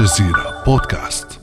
[0.00, 1.40] الجزيرة بودكاست.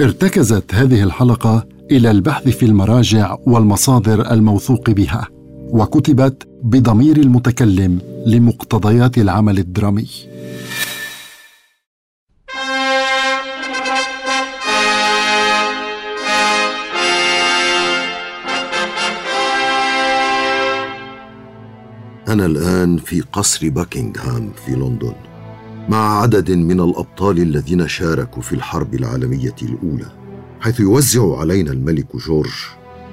[0.00, 9.58] ارتكزت هذه الحلقة إلى البحث في المراجع والمصادر الموثوق بها وكتبت بضمير المتكلم لمقتضيات العمل
[9.58, 10.08] الدرامي.
[22.28, 25.31] أنا الآن في قصر باكنغهام في لندن.
[25.88, 30.06] مع عدد من الأبطال الذين شاركوا في الحرب العالمية الأولى
[30.60, 32.52] حيث يوزع علينا الملك جورج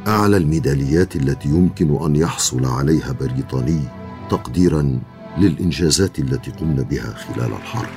[0.08, 3.82] أعلى الميداليات التي يمكن أن يحصل عليها بريطاني
[4.30, 5.00] تقديرا
[5.38, 7.90] للإنجازات التي قمنا بها خلال الحرب.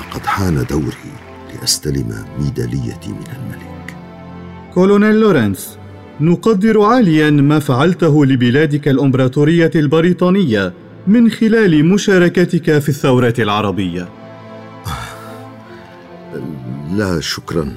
[0.00, 1.12] لقد حان دوري
[1.54, 3.96] لأستلم ميداليتي من الملك.
[4.74, 5.78] كولونيل لورنس
[6.20, 10.72] نقدر عاليا ما فعلته لبلادك الإمبراطورية البريطانية
[11.06, 14.08] من خلال مشاركتك في الثورة العربية.
[16.92, 17.76] لا شكرا.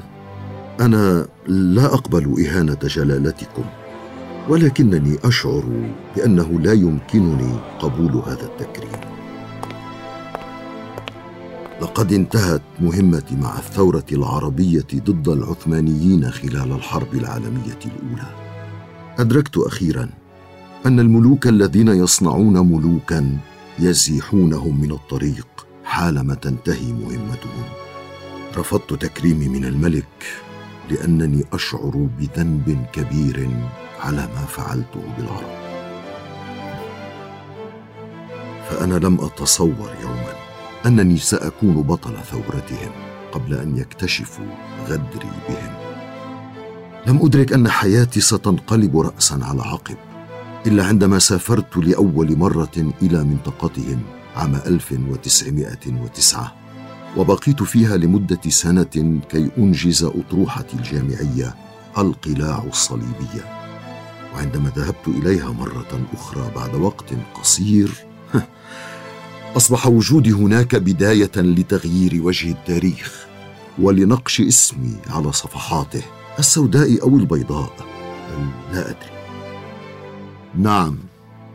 [0.79, 3.63] أنا لا أقبل إهانة جلالتكم
[4.49, 5.63] ولكنني أشعر
[6.15, 9.01] بأنه لا يمكنني قبول هذا التكريم.
[11.81, 18.27] لقد انتهت مهمتي مع الثورة العربية ضد العثمانيين خلال الحرب العالمية الأولى.
[19.19, 20.09] أدركت أخيراً
[20.85, 23.37] أن الملوك الذين يصنعون ملوكا
[23.79, 27.63] يزيحونهم من الطريق حالما تنتهي مهمتهم.
[28.57, 30.25] رفضت تكريمي من الملك
[30.89, 33.49] لأنني أشعر بذنب كبير
[33.99, 35.57] على ما فعلته بالعرب.
[38.69, 40.33] فأنا لم أتصور يوما
[40.85, 42.91] أنني سأكون بطل ثورتهم
[43.31, 44.45] قبل أن يكتشفوا
[44.87, 45.73] غدري بهم.
[47.07, 49.97] لم أدرك أن حياتي ستنقلب راسا على عقب.
[50.65, 54.01] إلا عندما سافرت لأول مرة إلى منطقتهم
[54.35, 56.55] عام 1909
[57.17, 61.55] وبقيت فيها لمدة سنة كي أنجز أطروحتي الجامعية
[61.97, 63.55] القلاع الصليبية.
[64.35, 67.05] وعندما ذهبت إليها مرة أخرى بعد وقت
[67.35, 67.91] قصير
[69.57, 73.25] أصبح وجودي هناك بداية لتغيير وجه التاريخ
[73.79, 76.01] ولنقش اسمي على صفحاته
[76.39, 77.73] السوداء أو البيضاء
[78.73, 79.24] لا أدري.
[80.57, 80.97] نعم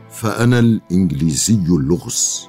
[0.09, 2.47] فأنا الإنجليزي اللغز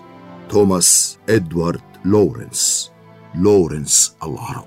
[0.51, 2.91] توماس إدوارد لورنس
[3.35, 4.65] لورنس العرب.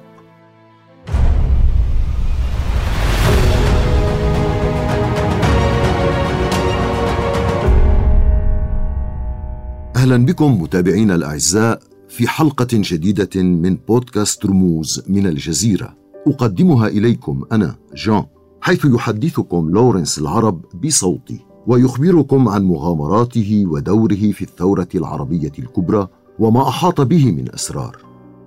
[9.96, 11.80] أهلا بكم متابعينا الأعزاء
[12.10, 15.98] في حلقة جديدة من بودكاست رموز من الجزيرة.
[16.28, 18.26] أقدمها إليكم أنا جان
[18.62, 21.55] حيث يحدثكم لورنس العرب بصوتي.
[21.68, 26.08] ويخبركم عن مغامراته ودوره في الثورة العربية الكبرى
[26.40, 27.98] وما أحاط به من أسرار.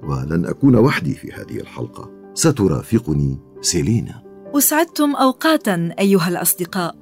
[0.03, 2.11] ولن أكون وحدي في هذه الحلقة.
[2.35, 4.23] سترافقني سيلينا.
[4.55, 6.97] أسعدتم أوقاتا أيها الأصدقاء.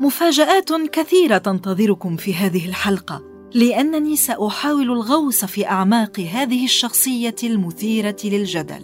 [0.00, 3.22] مفاجآت كثيرة تنتظركم في هذه الحلقة
[3.54, 8.82] لأنني سأحاول الغوص في أعماق هذه الشخصية المثيرة للجدل.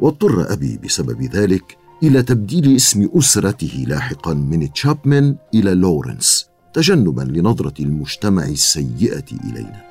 [0.00, 7.74] واضطر أبي بسبب ذلك إلى تبديل اسم أسرته لاحقا من تشابمان إلى لورنس تجنبا لنظرة
[7.80, 9.82] المجتمع السيئة إلينا.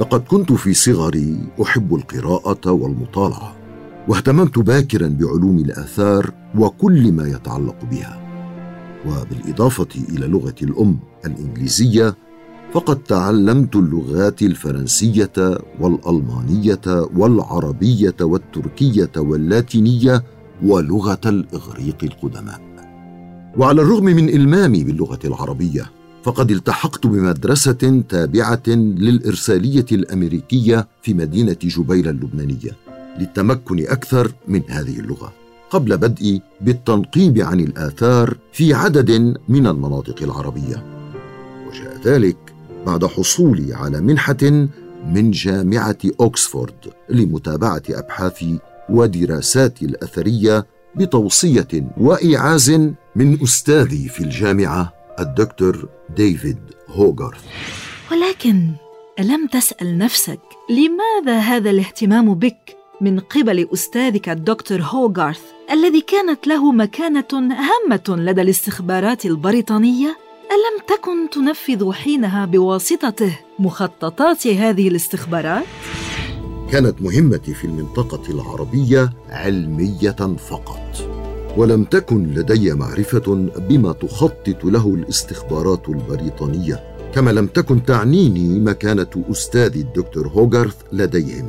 [0.00, 3.56] لقد كنت في صغري أحب القراءة والمطالعة
[4.08, 8.20] واهتممت باكرا بعلوم الآثار وكل ما يتعلق بها.
[9.06, 12.16] وبالإضافة إلى لغتي الأم الإنجليزية
[12.72, 20.24] فقد تعلمت اللغات الفرنسية والألمانية والعربية والتركية واللاتينية
[20.62, 22.60] ولغة الإغريق القدماء.
[23.56, 25.90] وعلى الرغم من إلمامي باللغة العربية
[26.24, 32.76] فقد التحقت بمدرسة تابعة للإرسالية الأمريكية في مدينة جبيل اللبنانية
[33.18, 35.32] للتمكن أكثر من هذه اللغة
[35.70, 39.10] قبل بدئي بالتنقيب عن الآثار في عدد
[39.48, 40.84] من المناطق العربية.
[41.68, 42.36] وجاء ذلك
[42.86, 44.68] بعد حصولي على منحة
[45.14, 46.74] من جامعة أوكسفورد
[47.08, 48.58] لمتابعة أبحاثي
[48.90, 50.66] ودراساتي الأثرية
[50.96, 52.70] بتوصية وإيعاز
[53.16, 56.58] من أستاذي في الجامعة الدكتور ديفيد
[56.88, 57.44] هوغارث
[58.12, 58.70] ولكن
[59.20, 60.40] ألم تسأل نفسك
[60.70, 65.40] لماذا هذا الاهتمام بك من قبل أستاذك الدكتور هوغارث
[65.70, 70.16] الذي كانت له مكانة هامة لدى الاستخبارات البريطانية؟
[70.50, 75.64] ألم تكن تنفذ حينها بواسطته مخططات هذه الاستخبارات؟
[76.70, 80.96] كانت مهمتي في المنطقة العربية علمية فقط
[81.56, 86.84] ولم تكن لدي معرفة بما تخطط له الاستخبارات البريطانية
[87.14, 91.48] كما لم تكن تعنيني مكانة استاذي الدكتور هوغارث لديهم.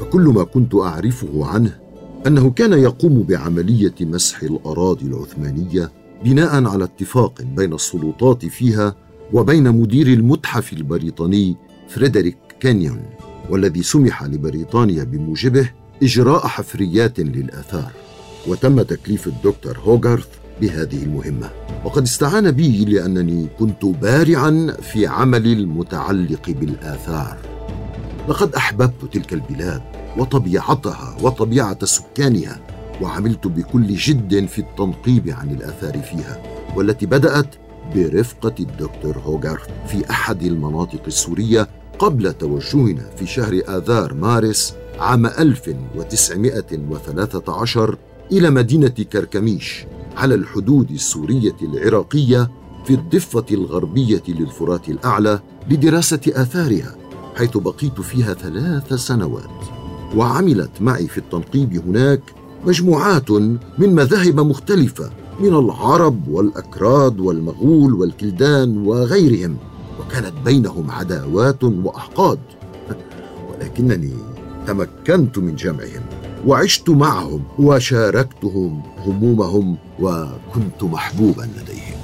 [0.00, 1.78] فكل ما كنت أعرفه عنه
[2.26, 5.90] أنه كان يقوم بعملية مسح الأراضي العثمانية
[6.24, 8.96] بناء على اتفاق بين السلطات فيها
[9.32, 11.56] وبين مدير المتحف البريطاني
[11.88, 13.02] فريدريك كانيون.
[13.52, 15.70] والذي سمح لبريطانيا بموجبه
[16.02, 17.92] إجراء حفريات للآثار
[18.46, 20.28] وتم تكليف الدكتور هوغارث
[20.60, 21.50] بهذه المهمة.
[21.84, 27.38] وقد استعان بي لأنني كنت بارعا في عمل المتعلق بالآثار.
[28.28, 29.82] لقد أحببت تلك البلاد
[30.18, 32.60] وطبيعتها وطبيعة سكانها
[33.02, 36.42] وعملت بكل جد في التنقيب عن الآثار فيها
[36.76, 37.54] والتي بدأت
[37.94, 41.68] برفقة الدكتور هوغارث في أحد المناطق السورية
[41.98, 47.96] قبل توجهنا في شهر آذار مارس عام 1913
[48.32, 49.86] إلى مدينة كركميش
[50.16, 52.50] على الحدود السورية العراقية
[52.84, 55.40] في الضفة الغربية للفرات الأعلى
[55.70, 56.94] لدراسة آثارها
[57.36, 59.50] حيث بقيت فيها ثلاث سنوات.
[60.16, 62.20] وعملت معي في التنقيب هناك
[62.66, 63.30] مجموعات
[63.78, 65.10] من مذاهب مختلفة
[65.40, 69.56] من العرب والأكراد والمغول والكلدان وغيرهم.
[70.12, 72.38] وكانت بينهم عداوات وأحقاد.
[73.48, 74.14] ولكنني
[74.66, 76.02] تمكنت من جمعهم
[76.46, 82.00] وعشت معهم وشاركتهم همومهم وكنت محبوبا لديهم.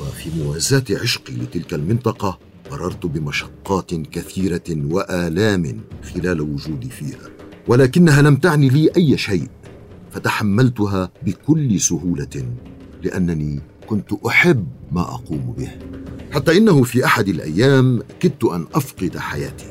[0.00, 2.38] وفي موازاة عشقي لتلك المنطقة
[2.70, 5.80] مررت بمشقات كثيرة وآلام
[6.14, 7.28] خلال وجودي فيها.
[7.68, 9.48] ولكنها لم تعني لي أي شيء
[10.12, 12.44] فتحملتها بكل سهولة.
[13.02, 15.70] لأنني كنت أحب ما أقوم به.
[16.32, 19.70] حتى إنه في أحد الأيام كدت أن أفقد حياتي.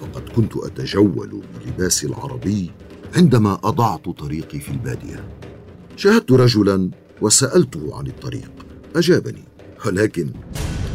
[0.00, 2.70] فقد كنت أتجول بلباسي العربي
[3.16, 5.24] عندما أضعت طريقي في البادية.
[5.96, 8.50] شاهدت رجلا وسألته عن الطريق.
[8.96, 9.44] أجابني
[9.86, 10.30] ولكن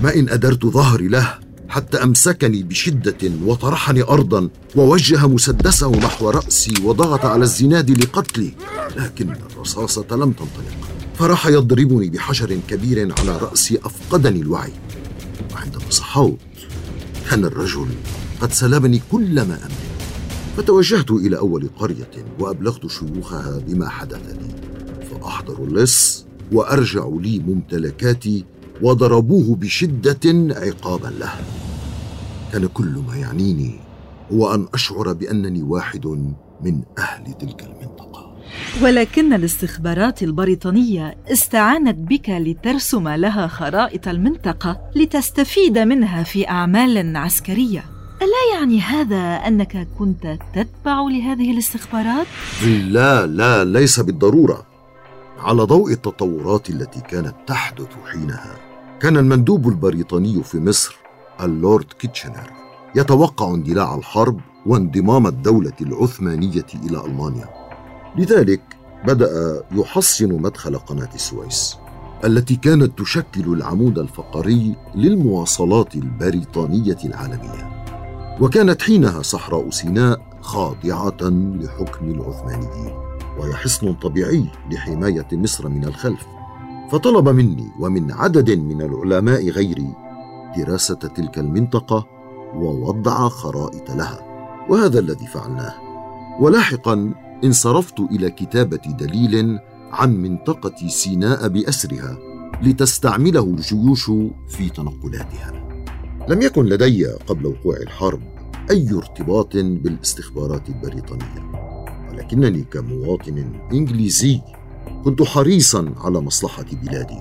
[0.03, 1.39] ما إن أدرت ظهري له
[1.70, 8.53] حتى أمسكني بشدة وطرحني ارضا ووجه مسدسه نحو رأسي وضغط على الزناد لقتلي.
[8.98, 10.93] لكن الرصاصة لم تنطلق.
[11.13, 14.74] فراح يضربني بحجر كبير على راسي أفقدني الوعي.
[15.53, 16.39] وعندما صحوت
[17.29, 17.88] كان الرجل
[18.41, 19.93] قد سلبني كل ما املك
[20.58, 24.50] فتوجهت إلى أول قرية وأبلغت شيوخها بما حدث لي.
[25.10, 28.46] فاحضروا اللص وارجعوا لي ممتلكاتي
[28.82, 31.34] وضربوه بشدة عقابا له.
[32.51, 33.79] كان كل ما يعنيني
[34.32, 36.05] هو أن أشعر بأنني واحد
[36.63, 38.12] من أهل تلك المنطقة.
[38.82, 47.84] ولكن الاستخبارات البريطانية استعانت بك لترسم لها خرائط المنطقة لتستفيد منها في أعمال عسكرية.
[48.22, 52.27] ألا يعني هذا أنك كنت تتبع لهذه الاستخبارات؟
[52.88, 54.65] لا لا ليس بالضرورة.
[55.39, 58.56] على ضوء التطورات التي كانت تحدث حينها
[59.01, 60.96] كان المندوب البريطاني في مصر
[61.42, 62.51] اللورد كيتشنر
[62.96, 67.62] يتوقع اندلاع الحرب وانضمام الدولة العثمانية إلى ألمانيا.
[68.17, 68.62] لذلك
[69.08, 71.77] بدأ يحصن مدخل قناة السويس
[72.25, 77.84] التي كانت تشكل العمود الفقري للمواصلات البريطانية العالمية.
[78.41, 81.17] وكانت حينها صحراء سيناء خاضعة
[81.60, 82.93] لحكم العثمانيين
[83.39, 86.25] وهي حصن طبيعي لحماية مصر من الخلف.
[86.91, 89.96] فطلب مني ومن عدد من العلماء غيري
[90.58, 92.08] دراسة تلك المنطقة
[92.55, 94.20] ووضع خرائط لها
[94.70, 95.74] وهذا الذي فعلناه.
[96.39, 97.13] ولاحقا
[97.44, 99.60] انصرفت إلى كتابة دليل
[99.92, 102.18] عن منطقة سيناء بأسرها
[102.62, 104.06] لتستعمله الجيوش
[104.48, 105.64] في تنقلاتها.
[106.30, 108.22] لم يكن لدي قبل وقوع الحرب
[108.72, 111.52] أي ارتباط بالاستخبارات البريطانية
[112.12, 114.42] ولكنني كمواطن إنجليزي
[115.04, 117.18] كنت حريصا على مصلحة بلادي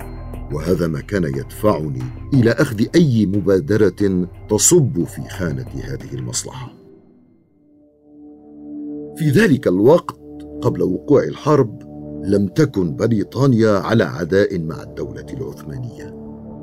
[0.51, 2.03] وهذا ما كان يدفعني
[2.33, 6.82] إلى أخذ أي مبادرة تصب في خانة هذه المصلحة.
[9.17, 10.15] في ذلك الوقت
[10.61, 11.81] قبل وقوع الحرب
[12.23, 16.15] لم تكن بريطانيا على عداء مع الدولة العثمانية.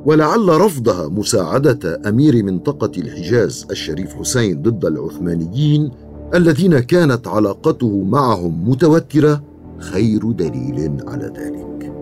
[0.07, 5.90] ولعل رفضها مساعدة أمير منطقة الحجاز الشريف حسين ضد العثمانيين
[6.35, 9.42] الذين كانت علاقته معهم متوترة
[9.78, 11.92] خير دليل على ذلك.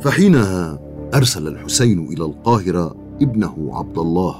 [0.00, 0.80] فحينها
[1.14, 4.34] أرسل الحسين إلى القاهرة ابنه عبد الله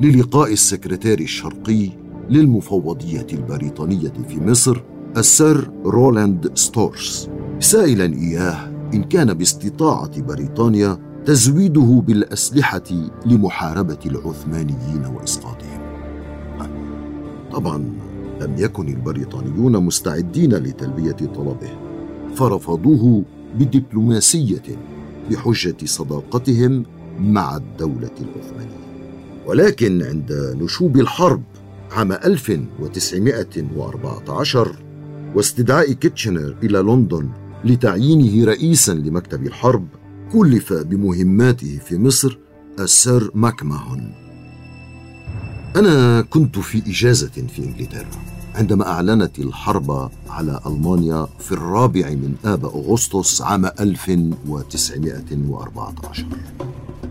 [0.00, 1.99] للقاء السكرتير الشرقي
[2.30, 4.82] للمفوضية البريطانية في مصر
[5.16, 7.30] السير رولاند ستورس.
[7.60, 12.82] سائلا إياه إن كان باستطاعة بريطانيا تزويده بالأسلحة
[13.26, 15.80] لمحاربة العثمانيين وإسقاطهم.
[17.52, 17.76] طبعا
[18.40, 21.70] لم يكن البريطانيون مستعدين لتلبية طلبه.
[22.34, 23.24] فرفضوه
[23.58, 24.62] بدبلوماسية
[25.30, 26.84] بحجة صداقتهم
[27.20, 28.80] مع الدولة العثمانية.
[29.46, 31.42] ولكن عند نشوب الحرب
[31.90, 34.76] عام 1914
[35.34, 37.28] واستدعاء كيتشنر إلى لندن
[37.64, 39.86] لتعيينه رئيسا لمكتب الحرب
[40.32, 42.38] كلف بمهماته في مصر
[42.78, 44.12] السير ماكماهون
[45.76, 48.06] أنا كنت في إجازة في إنجلترا
[48.54, 56.26] عندما أعلنت الحرب على ألمانيا في الرابع من آب أغسطس عام 1914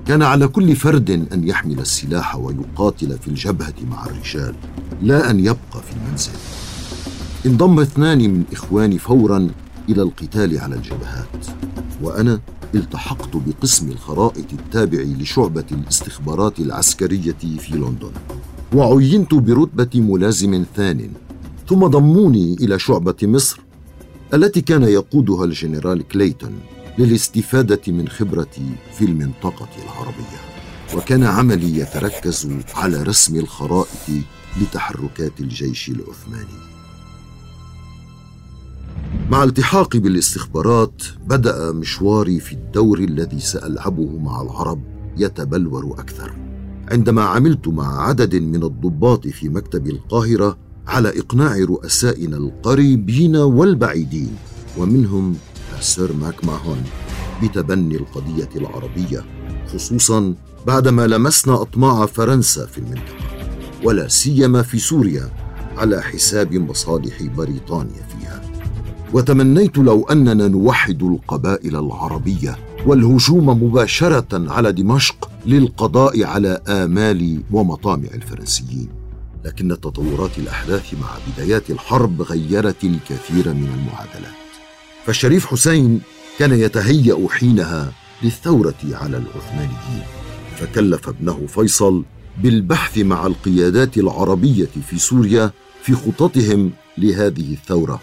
[0.10, 4.56] كان على كل فرد أن يحمل السلاح ويقاتل في الجبهة مع الرجال
[5.02, 6.32] لا أن يبقى في المنزل.
[7.46, 9.50] انضم اثنان من إخواني فورا
[9.90, 11.46] إلى القتال على الجبهات
[12.02, 12.40] وأنا
[12.76, 18.12] التحقت بقسم الخرائط التابع لشعبة الاستخبارات العسكرية في لندن.
[18.74, 21.12] وعينت برتبة ملازم ثان
[21.68, 23.62] ثم ضموني إلى شعبة مصر
[24.34, 26.60] التي كان يقودها الجنرال كليتون.
[27.00, 30.40] للاستفادة من خبرتي في المنطقة العربية.
[30.96, 33.88] وكان عملي يتركز على رسم الخرائط
[34.62, 36.60] لتحركات الجيش العثماني.
[39.32, 44.82] مع التحاقي بالاستخبارات بدأ مشواري في الدور الذي سألعبه مع العرب
[45.18, 46.34] يتبلور أكثر.
[46.92, 54.36] عندما عملت مع عدد من الضباط في مكتب القاهرة على إقناع رؤسائنا القريبين والبعيدين
[54.78, 55.36] ومنهم
[55.80, 56.84] السير ماك ماهون
[57.44, 59.26] بتبني القضية العربية
[59.74, 60.34] خصوصا
[60.68, 63.30] بعدما لمسنا أطماع فرنسا في المنطقة
[63.84, 65.30] ولا سيما في سوريا
[65.78, 68.42] على حساب مصالح بريطانيا فيها.
[69.14, 78.90] وتمنيت لو أننا نوحد القبائل العربية والهجوم مباشرة على دمشق للقضاء على آمال ومطامع الفرنسيين.
[79.46, 84.49] لكن تطورات الأحداث مع بدايات الحرب غيرت الكثير من المعادلات.
[85.06, 86.02] فالشريف حسين
[86.40, 87.92] كان يتهيأ حينها
[88.24, 90.04] للثورة على العثمانيين
[90.58, 92.04] فكلف ابنه فيصل
[92.44, 95.52] بالبحث مع القيادات العربية في سوريا
[95.84, 98.02] في خططهم لهذه الثورة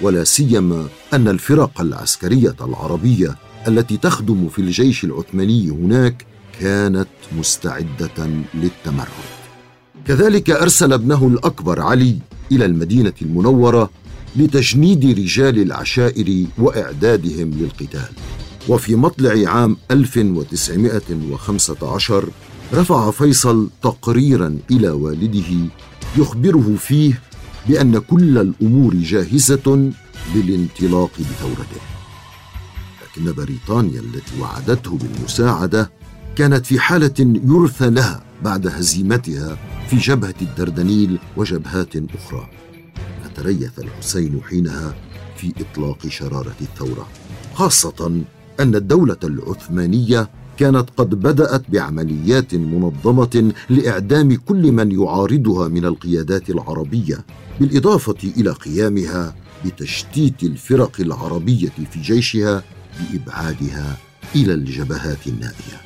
[0.00, 3.36] ولا سيما أن الفرق العسكرية العربية
[3.68, 6.26] التي تخدم في الجيش العثماني هناك
[6.60, 7.08] كانت
[7.38, 9.30] مستعدة للتمرد.
[10.06, 12.18] كذلك أرسل ابنه الأكبر علي
[12.52, 13.90] إلى المدينة المنورة
[14.36, 18.08] لتجنيد رجال العشائر وإعدادهم للقتال.
[18.68, 22.28] وفي مطلع عام 1915
[22.74, 25.68] رفع فيصل تقريرا إلى والده
[26.18, 27.20] يخبره فيه
[27.68, 29.92] بأن كل الأمور جاهزة
[30.34, 31.80] للانطلاق بثورته.
[33.02, 35.90] لكن بريطانيا التي وعدته بالمساعدة
[36.36, 39.58] كانت في حالة يرثى لها بعد هزيمتها
[39.90, 42.50] في جبهة الدردنيل وجبهات أخرى.
[43.40, 44.94] فتريث الحسين حينها
[45.36, 47.08] في إطلاق شرارة الثورة
[47.54, 48.22] خاصة
[48.60, 57.24] أن الدولة العثمانية كانت قد بدأت بعمليات منظمة لإعدام كل من يعارضها من القيادات العربية
[57.60, 62.62] بالإضافة إلى قيامها بتشتيت الفرق العربية في جيشها
[63.00, 63.96] بإبعادها
[64.34, 65.80] إلى الجبهات النائية.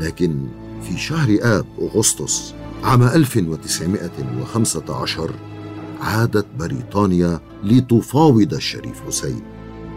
[0.00, 0.46] لكن
[0.82, 2.54] في شهر آب أغسطس
[2.86, 5.30] عام 1915
[6.00, 9.42] عادت بريطانيا لتفاوض الشريف حسين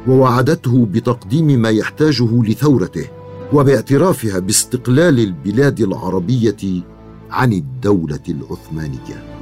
[0.08, 3.05] ووعدته بتقديم ما يحتاجه لثورته
[3.53, 6.84] وباعترافها باستقلال البلاد العربية
[7.31, 9.39] عن الدولة العثمانية.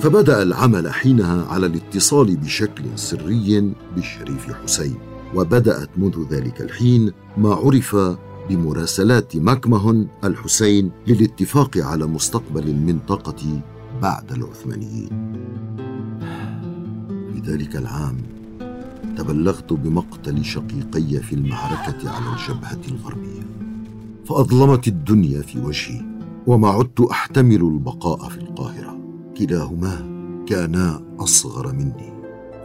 [0.00, 4.98] فبدأ العمل حينها على الاتصال بشكل سري بالشريف حسين
[5.34, 7.96] وبدأت منذ ذلك الحين ما عرف
[8.50, 13.60] بمراسلات ماكمهون الحسين للاتفاق على مستقبل المنطقة
[14.02, 15.32] بعد العثمانيين.
[17.32, 18.16] في ذلك العام
[19.16, 23.42] تبلغت بمقتل شقيقي في المعركة على الجبهة الغربية.
[24.28, 26.00] فأظلمت الدنيا في وجهي
[26.46, 28.98] وما عدت أحتمل البقاء في القاهرة.
[29.38, 29.94] كلاهما
[30.48, 32.12] كانا أصغر مني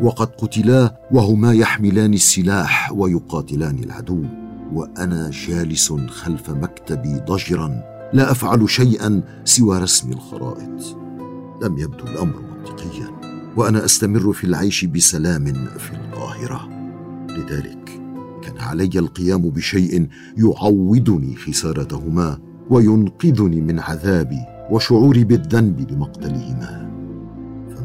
[0.02, 4.45] وقد قتلا وهما يحملان السلاح ويقاتلان العدو.
[4.74, 10.98] وأنا جالس خلف مكتبي ضجرا لا أفعل شيئا سوى رسم الخرائط.
[11.64, 13.08] لم يبدو الأمر منطقيا
[13.58, 15.46] وأنا أستمر في العيش بسلام
[15.78, 16.70] في القاهرة.
[17.30, 18.02] لذلك
[18.44, 20.08] كان علي القيام بشيء
[20.38, 24.42] يعوضني خسارتهما وينقذني من عذابي
[24.72, 26.85] وشعوري بالذنب لمقتلهما.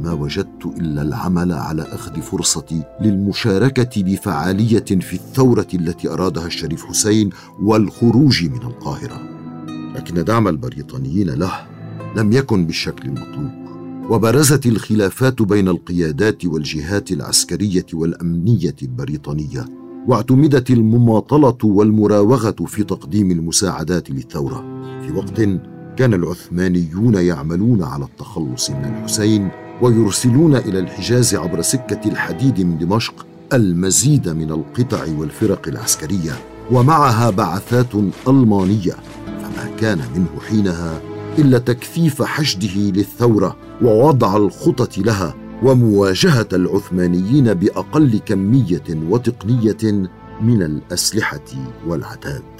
[0.01, 7.31] فما وجدت إلا العمل على أخذ فرصتي للمشاركة بفعالية في الثورة التي أرادها الشريف حسين
[7.63, 9.21] والخروج من القاهرة.
[9.97, 11.53] لكن دعم البريطانيين له
[12.17, 13.51] لم يكن بالشكل المطلوب
[14.11, 19.65] وبرزت الخلافات بين القيادات والجهات العسكرية والأمنية البريطانية
[20.09, 24.81] واعتمدت المماطلة والمراوغة في تقديم المساعدات للثورة.
[25.07, 25.41] في وقت
[26.01, 29.49] كان العثمانيون يعملون على التخلص من الحسين
[29.83, 36.33] ويرسلون إلى الحجاز عبر سكة الحديد من دمشق المزيد من القطع والفرق العسكرية.
[36.73, 37.95] ومعها بعثات
[38.29, 38.93] ألمانية
[39.27, 41.01] فما كان منه حينها
[41.39, 50.09] إلا تكثيف حشده للثورة ووضع الخطط لها ومواجهة العثمانيين بأقل كمية وتقنية
[50.43, 51.47] من الأسلحة
[51.87, 52.60] والعتاد.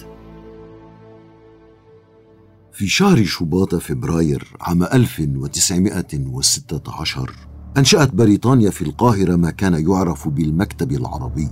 [2.81, 7.31] في شهر شباط فبراير عام 1916
[7.77, 11.49] أنشأت بريطانيا في القاهرة ما كان يعرف بالمكتب العربي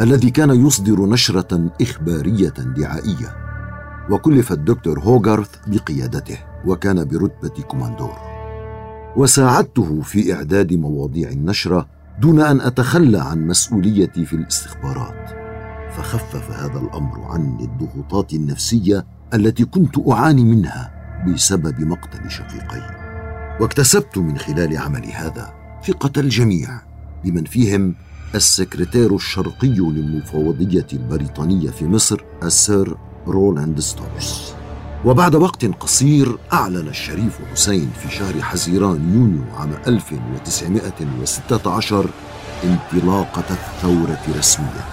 [0.00, 3.36] الذي كان يصدر نشرة إخبارية دعائية
[4.10, 8.16] وكلف الدكتور هوغارث بقيادته وكان برتبة كوماندور.
[9.16, 11.88] وساعدته في إعداد مواضيع النشرة
[12.20, 15.30] دون أن أتخلى عن مسؤوليتي في الاستخبارات
[15.90, 20.90] فخفف هذا الأمر عني الضغوطات النفسية التي كنت أعاني منها
[21.26, 23.00] بسبب مقتل شقيقي
[23.60, 25.52] واكتسبت من خلال عملي هذا
[25.86, 26.80] ثقة الجميع
[27.24, 27.94] بمن فيهم
[28.34, 34.54] السكرتير الشرقي للمفوضية البريطانية في مصر السير رولاند ستورس
[35.04, 42.10] وبعد وقت قصير أعلن الشريف حسين في شهر حزيران يونيو عام 1916
[42.64, 44.84] انطلاقة الثورة رسميا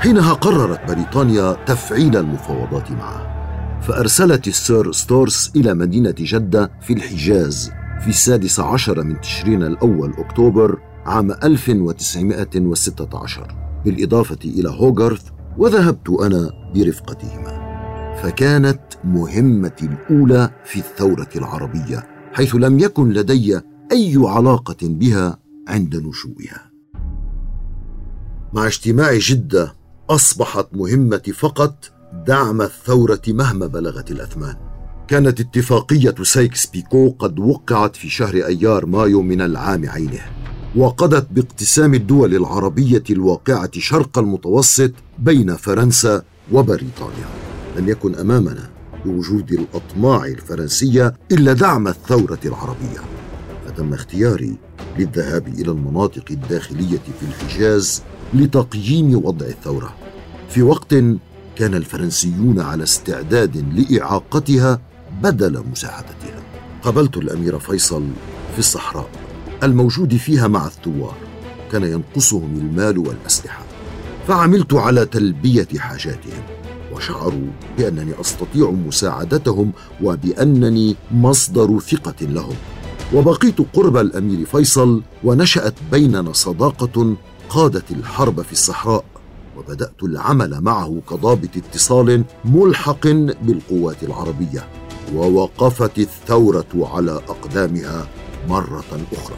[0.00, 3.37] حينها قررت بريطانيا تفعيل المفاوضات معه.
[3.82, 10.78] فأرسلت السير ستورس إلى مدينة جدة في الحجاز في السادس عشر من تشرين الأول أكتوبر
[11.06, 15.22] عام 1916 بالإضافة إلى هوغارث
[15.58, 17.68] وذهبت أنا برفقتهما.
[18.22, 23.60] فكانت مهمتي الأولى في الثورة العربية حيث لم يكن لدي
[23.92, 25.38] أي علاقة بها
[25.68, 26.70] عند نشوئها.
[28.52, 29.74] مع اجتماع جدة
[30.10, 34.56] أصبحت مهمتي فقط دعم الثورة مهما بلغت الأثمان.
[35.08, 40.20] كانت اتفاقية سايكس بيكو قد وقعت في شهر أيار مايو من العام عينه
[40.76, 47.28] وقضت باقتسام الدول العربية الواقعة شرق المتوسط بين فرنسا وبريطانيا.
[47.76, 48.70] لم يكن أمامنا
[49.04, 53.00] بوجود الأطماع الفرنسية إلا دعم الثورة العربية.
[53.66, 54.56] فتم اختياري
[54.98, 58.02] للذهاب إلى المناطق الداخلية في الحجاز
[58.34, 59.94] لتقييم وضع الثورة.
[60.50, 60.94] في وقت
[61.58, 64.80] كان الفرنسيون على استعداد لإعاقتها
[65.22, 66.42] بدل مساعدتها.
[66.82, 68.06] قابلت الأمير فيصل
[68.52, 69.10] في الصحراء
[69.62, 71.14] الموجود فيها مع الثوار
[71.72, 73.62] كان ينقصهم المال والأسلحة.
[74.28, 76.42] فعملت على تلبية حاجاتهم
[76.92, 82.56] وشعروا بأنني أستطيع مساعدتهم وبأنني مصدر ثقة لهم.
[83.14, 87.16] وبقيت قرب الأمير فيصل ونشأت بيننا صداقة
[87.48, 89.04] قادت الحرب في الصحراء.
[89.58, 93.06] وبدأت العمل معه كضابط اتصال ملحق
[93.42, 94.66] بالقوات العربية
[95.14, 98.08] ووقفت الثورة على أقدامها
[98.48, 99.36] مرة أخرى.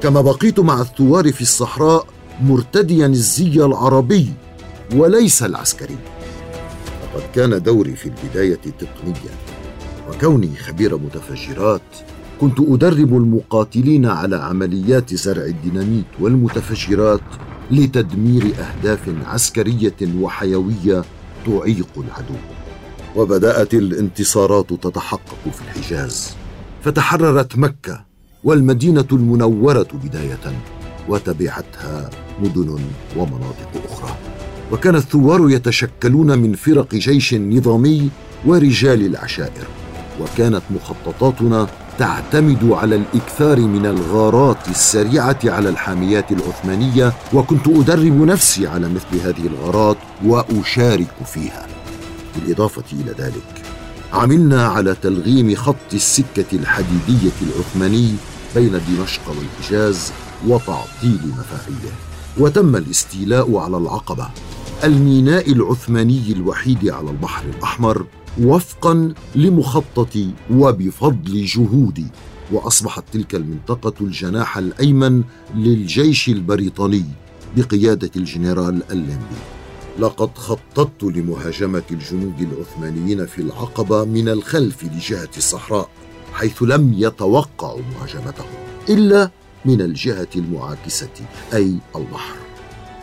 [0.00, 2.06] كما بقيت مع الثوار في الصحراء
[2.40, 4.28] مرتديا الزي العربي
[4.94, 5.96] وليس العسكري.
[7.14, 9.34] لقد كان دوري في البداية تقنيا.
[10.10, 11.82] وكوني خبير متفجرات
[12.40, 17.20] كنت أدرب المقاتلين على عمليات زرع الديناميت والمتفجرات
[17.70, 21.04] لتدمير أهداف عسكرية وحيوية
[21.46, 22.34] تعيق العدو.
[23.16, 26.30] وبدأت الانتصارات تتحقق في الحجاز.
[26.84, 28.04] فتحررت مكة
[28.44, 30.52] والمدينة المنورة بداية
[31.08, 32.10] وتبعتها
[32.42, 32.78] مدن
[33.16, 34.16] ومناطق أخرى.
[34.72, 38.10] وكان الثوار يتشكلون من فرق جيش نظامي
[38.46, 39.66] ورجال العشائر.
[40.20, 48.88] وكانت مخططاتنا تعتمد على الإكثار من الغارات السريعة على الحاميات العثمانية وكنت أدرب نفسي على
[48.88, 51.66] مثل هذه الغارات وأشارك فيها.
[52.34, 53.62] بالإضافة إلى ذلك
[54.12, 58.14] عملنا على تلغيم خط السكة الحديدية العثماني
[58.54, 60.12] بين دمشق والحجاز
[60.46, 61.92] وتعطيل مفاعيله.
[62.38, 64.28] وتم الاستيلاء على العقبة
[64.84, 68.06] الميناء العثماني الوحيد على البحر الأحمر
[68.40, 72.06] وفقا لمخططي وبفضل جهودي.
[72.52, 75.22] وأصبحت تلك المنطقة الجناح الأيمن
[75.54, 77.04] للجيش البريطاني
[77.56, 79.38] بقيادة الجنرال الليمبي
[79.98, 85.88] لقد خططت لمهاجمة الجنود العثمانيين في العقبة من الخلف لجهة الصحراء
[86.32, 88.46] حيث لم يتوقعوا مهاجمتهم
[88.88, 89.30] إلا
[89.64, 91.10] من الجهة المعاكسة
[91.54, 92.36] أي البحر.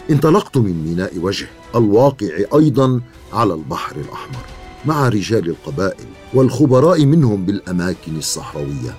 [0.09, 3.01] انطلقت من ميناء وجه الواقع أيضا
[3.33, 4.64] على البحر الأحمر.
[4.85, 8.95] مع رجال القبائل والخبراء منهم بالأماكن الصحراوية.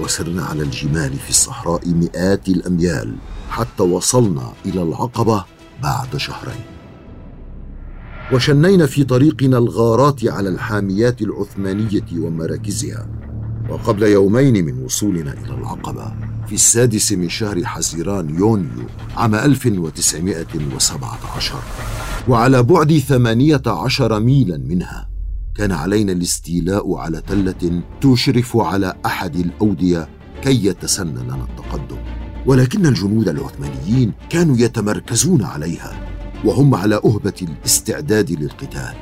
[0.00, 3.16] وسرنا على الجمال في الصحراء مئات الأميال
[3.50, 5.44] حتى وصلنا إلى العقبة
[5.82, 6.60] بعد شهرين.
[8.32, 13.06] وشنينا في طريقنا الغارات على الحاميات العثمانية ومراكزها.
[13.70, 16.12] وقبل يومين من وصولنا إلى العقبة
[16.46, 21.54] في السادس من شهر حزيران يونيو عام 1917
[22.28, 25.08] وعلى بعد ثمانية عشر ميلا منها
[25.54, 30.08] كان علينا الاستيلاء على تلة تشرف على أحد الأودية
[30.42, 31.96] كي يتسنى لنا التقدم.
[32.46, 36.08] ولكن الجنود العثمانيين كانوا يتمركزون عليها
[36.44, 38.94] وهم على أهبة الاستعداد للقتال.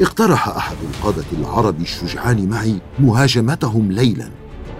[0.00, 4.28] اقترح أحد القادة العرب الشجعان معي مهاجمتهم ليلا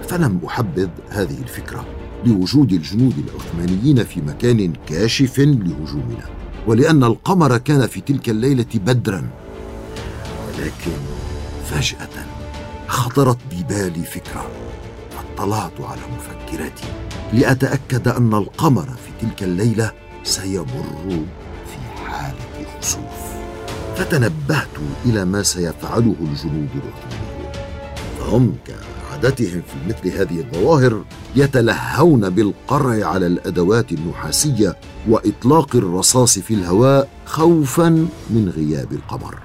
[0.09, 1.87] فلم أحبذ هذه الفكرة
[2.27, 6.41] لوجود الجنود العثمانيين في مكان كاشف لهجومنا.
[6.66, 9.29] ولأن القمر كان في تلك الليلة بدرا.
[10.48, 10.98] ولكن
[11.70, 12.27] فجأة
[12.87, 14.51] خطرت ببالي فكرة.
[15.11, 16.85] فاطلعت على مفكرتي
[17.33, 19.92] لأتأكد أن القمر في تلك الليلة
[20.25, 20.85] سيمر
[21.66, 23.33] في حالة خسوف.
[23.96, 24.68] فتنبهت
[25.05, 27.53] إلى ما سيفعله الجنود العثمانيون
[28.18, 28.55] فهم
[29.22, 31.04] كعادتهم في مثل هذه الظواهر
[31.37, 34.76] يتلهون بالقرع على الأدوات النحاسية
[35.08, 37.88] وإطلاق الرصاص في الهواء خوفا
[38.30, 39.38] من غياب القمر.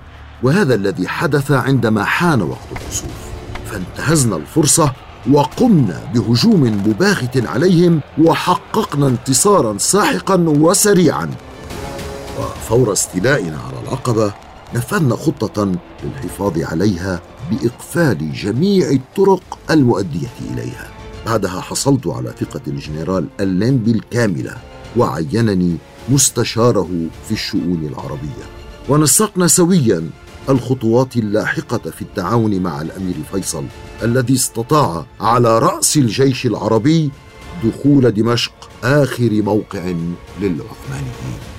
[0.43, 3.27] وهذا الذي حدث عندما حان وقت الكسوف.
[3.71, 4.93] فانتهزنا الفرصة
[5.31, 11.29] وقمنا بهجوم مباغت عليهم وحققنا انتصارا ساحقا وسريعا.
[12.39, 14.33] وفور استيلائنا على العقبة
[14.75, 15.71] نفذنا خطة
[16.03, 20.89] للحفاظ عليها بإقفال جميع الطرق المؤدية إليها.
[21.25, 24.57] بعدها حصلت على ثقة الجنرال اللينبي الكاملة
[24.97, 25.77] وعينني
[26.09, 26.89] مستشاره
[27.27, 28.45] في الشؤون العربية.
[28.89, 30.09] ونسقنا سويا
[30.49, 33.65] الخطوات اللاحقة في التعاون مع الأمير فيصل
[34.03, 37.11] الذي استطاع على رأس الجيش العربي
[37.63, 39.93] دخول دمشق آخر موقع
[40.41, 41.56] للعثمانيين.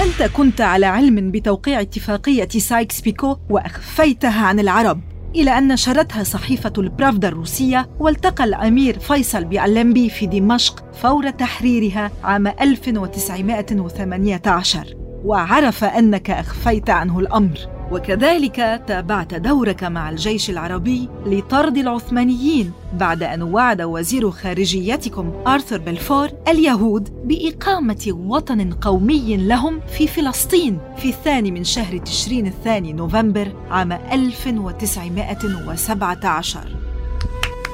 [0.00, 5.00] أنت كنت على علم بتوقيع اتفاقية سايكس بيكو وأخفيتها عن العرب
[5.34, 12.46] إلى أن نشرتها صحيفة البرافدا الروسية والتقى الأمير فيصل بألنبي في دمشق فور تحريرها عام
[12.46, 14.94] 1918
[15.24, 17.75] وعرف أنك أخفيت عنه الأمر.
[17.92, 26.28] وكذلك تابعت دورك مع الجيش العربي لطرد العثمانيين بعد أن وعد وزير خارجيتكم آرثر بلفور
[26.48, 33.92] اليهود بإقامة وطن قومي لهم في فلسطين في الثاني من شهر تشرين الثاني نوفمبر عام
[33.92, 36.60] 1917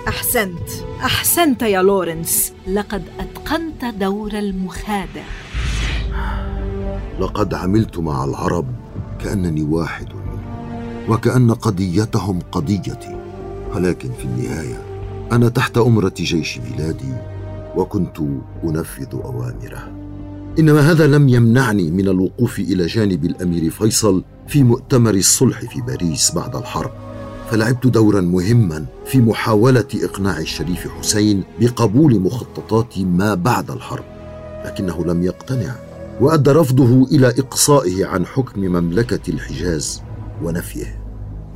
[0.08, 0.68] أحسنت
[1.04, 2.52] أحسنت يا لورنس.
[2.66, 5.22] لقد أتقنت دور المخادع.
[7.20, 8.66] لقد عملت مع العرب
[9.24, 10.06] كانني واحد
[11.08, 13.16] وكأن قضيتهم قضيتي.
[13.74, 14.82] ولكن في النهاية
[15.32, 17.14] أنا تحت أمرة جيش بلادي
[17.76, 18.18] وكنت
[18.64, 19.92] أنفذ أوامره.
[20.58, 26.32] إنما هذا لم يمنعني من الوقوف إلى جانب الأمير فيصل في مؤتمر الصلح في باريس
[26.34, 26.90] بعد الحرب.
[27.50, 34.04] فلعبت دورا مهما في محاولة إقناع الشريف حسين بقبول مخططات ما بعد الحرب
[34.64, 35.74] لكنه لم يقتنع
[36.22, 40.02] وأدى رفضه إلى إقصائه عن حكم مملكة الحجاز
[40.42, 41.02] ونفيه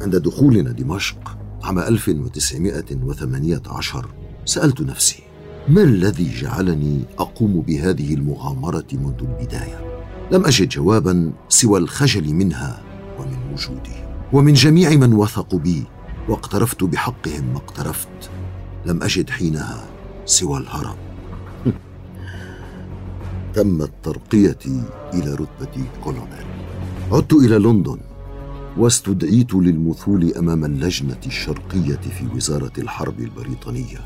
[0.01, 4.07] عند دخولنا دمشق عام 1918
[4.45, 5.23] سألت نفسي
[5.69, 10.03] ما الذي جعلني أقوم بهذه المغامرة منذ البداية؟
[10.33, 12.83] لم أجد جوابا سوى الخجل منها
[13.19, 13.97] ومن وجودي
[14.33, 15.85] ومن جميع من وثقوا بي
[16.29, 18.31] واقترفت بحقهم ما اقترفت
[18.87, 19.85] لم أجد حينها
[20.25, 21.06] سوى الهرب.
[23.57, 24.83] تمت ترقيتي
[25.14, 26.47] إلى رتبة كولونيل.
[27.12, 27.99] عدت إلى لندن
[28.77, 33.99] واستدعيت للمثول أمام اللجنة الشرقية في وزارة الحرب البريطانية.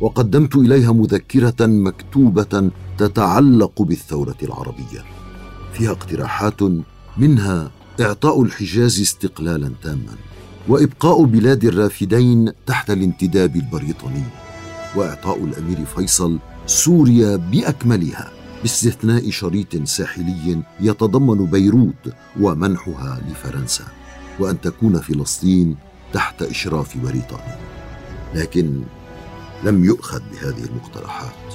[0.00, 5.04] وقدمت إليها مذكرة مكتوبة تتعلق بالثورة العربية.
[5.72, 6.62] فيها اقتراحات
[7.18, 10.14] منها إعطاء الحجاز استقلالا تاما
[10.68, 14.24] وإبقاء بلاد الرافدين تحت الانتداب البريطاني
[14.96, 18.43] وإعطاء الأمير فيصل سوريا بأكملها.
[18.64, 23.84] باستثناء شريط ساحلي يتضمن بيروت ومنحها لفرنسا
[24.38, 25.76] وأن تكون فلسطين
[26.12, 27.58] تحت إشراف بريطانيا
[28.34, 28.82] لكن
[29.64, 31.54] لم يؤخذ بهذه المقترحات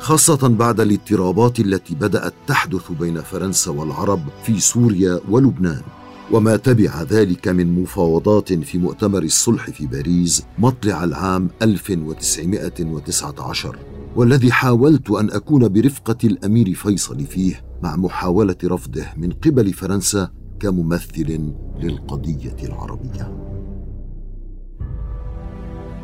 [0.00, 5.82] خاصة بعد الاضطرابات التي بدأت تحدث بين فرنسا والعرب في سوريا ولبنان.
[6.30, 15.10] وما تبع ذلك من مفاوضات في مؤتمر الصلح في باريس مطلع العام 1919 والذي حاولت
[15.10, 23.54] أن أكون برفقة الأمير فيصل فيه مع محاولة رفضه من قبل فرنسا كممثل للقضية العربية.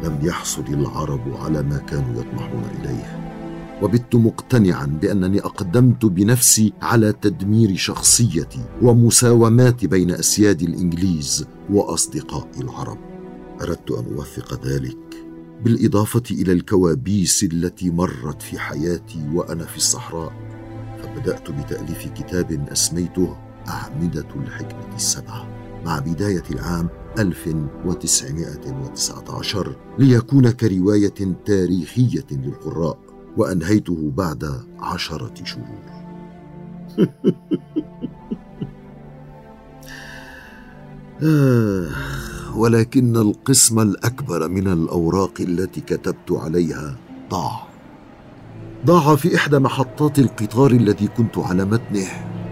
[0.05, 3.20] لم يحصل العرب على ما كانوا يطمحون إليه.
[3.83, 12.99] وبت مقتنعا بأنني أقدمت بنفسي على تدمير شخصيتي ومساومات بين أسياد الإنجليز وأصدقاء العرب.
[13.62, 15.10] أردت أن أوثق ذلك
[15.64, 20.33] بالإضافة إلى الكوابيس التي مرت في حياتي وأنا في الصحراء
[21.03, 23.37] فبدأت بتأليف كتاب اسميته
[23.68, 25.49] أعمدة الحكمة السبعة
[25.85, 31.14] مع بداية العام 1919 ليكون كرواية
[31.46, 32.99] تاريخية للقراء
[33.37, 35.81] وأنهيته بعد عشرة شهور.
[41.23, 41.88] آه.
[42.57, 46.97] ولكن القسم الأكبر من الأوراق التي كتبت عليها
[47.31, 47.63] ضاع.
[48.87, 52.07] ضاع في إحدى محطات القطار الذي كنت على متنه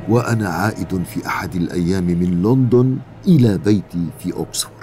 [0.09, 4.79] وأنا عائد في أحد الأيام من لندن إلى بيتي في أوكسفورد.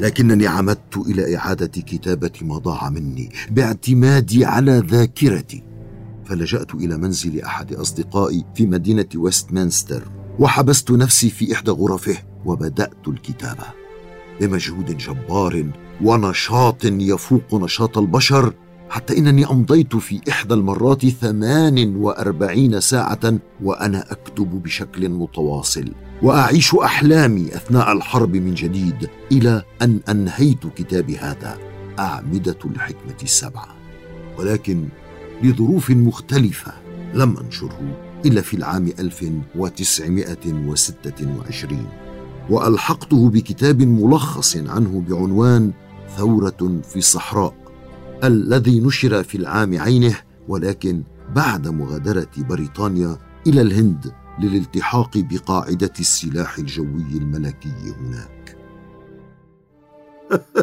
[0.00, 5.62] لكنني عمدت إلى إعادة كتابة ما ضاع مني باعتمادي على ذاكرتي.
[6.24, 10.02] فلجأت إلى منزل أحد أصدقائي في مدينة ويستمنستر
[10.38, 12.29] وحبست نفسي في إحدى غرفه.
[12.44, 13.64] وبدأت الكتابة.
[14.40, 15.66] بمجهود جبار
[16.02, 18.54] ونشاط يفوق نشاط البشر
[18.90, 27.46] حتى إنني أمضيت في إحدى المرات ثمان وأربعين ساعة وأنا أكتب بشكل متواصل وأعيش أحلامي
[27.46, 31.58] أثناء الحرب من جديد إلى أن أنهيت كتابي هذا
[31.98, 33.68] أعمدة الحكمة السبعة.
[34.38, 34.88] ولكن
[35.42, 36.72] لظروف مختلفة
[37.14, 37.80] لم أنشره
[38.26, 41.86] إلا في العام 1926
[42.50, 45.72] وألحقته بكتاب ملخص عنه بعنوان
[46.16, 47.54] ثورة في الصحراء
[48.24, 50.16] الذي نشر في العام عينه
[50.48, 51.02] ولكن
[51.34, 58.56] بعد مغادرة بريطانيا إلى الهند للالتحاق بقاعدة السلاح الجوي الملكي هناك.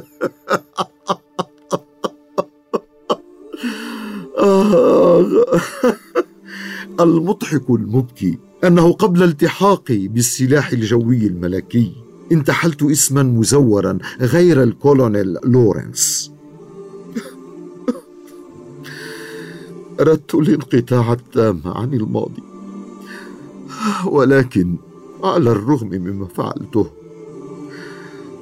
[7.00, 8.40] المضحك المبكي.
[8.64, 11.92] أنه قبل التحاقي بالسلاح الجوي الملكي
[12.32, 16.32] انتحلت اسما مزورا غير الكولونيل لورنس.
[20.00, 22.44] أردت الانقطاع التام عن الماضي
[24.06, 24.76] ولكن
[25.24, 26.88] على الرغم مما فعلته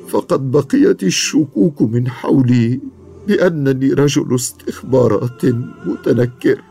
[0.08, 2.80] فقد بقيت الشكوك من حولي
[3.28, 5.46] بأنني رجل استخبارات
[5.86, 6.62] متنكر.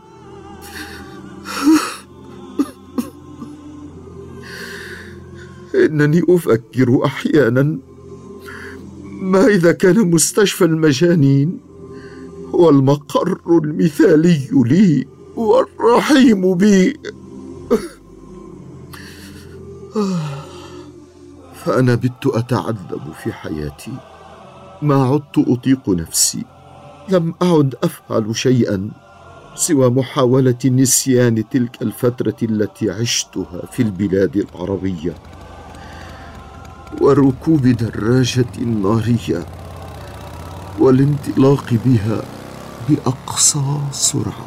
[5.95, 7.77] إنني أفكر أحيانا
[9.03, 11.59] ما إذا كان مستشفى المجانين
[12.55, 16.93] هو المقر المثالي لي والرحيم بي.
[21.63, 23.91] فأنا بت أتعذب في حياتي.
[24.81, 26.43] ما عدت أطيق نفسي.
[27.09, 28.91] لم أعد أفعل شيئا
[29.55, 35.15] سوى محاولة نسيان تلك الفترة التي عشتها في البلاد العربية.
[37.01, 39.45] وركوب دراجة نارية
[40.79, 42.23] والانطلاق بها
[42.89, 44.45] بأقصى سرعة.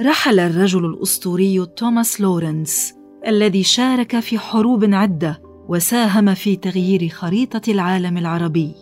[0.00, 2.94] رحل الرجل الأسطوري توماس لورنس
[3.26, 8.74] الذي شارك في حروب عدة وساهم في تغيير خريطة العالم العربي.